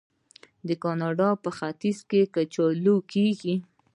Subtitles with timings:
[0.67, 3.55] د کاناډا په ختیځ کې کچالو کیږي.